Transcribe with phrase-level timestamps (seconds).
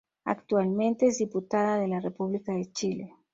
[0.23, 3.13] Actualmente es diputada de la República de Chile.